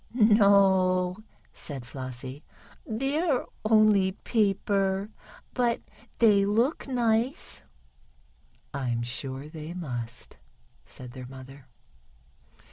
[0.15, 1.17] "No,"
[1.53, 2.43] said Flossie,
[2.87, 5.11] "they're only paper,
[5.53, 5.79] but
[6.17, 7.61] they look nice."
[8.73, 10.37] "I'm sure they must,"
[10.85, 11.67] said their mother.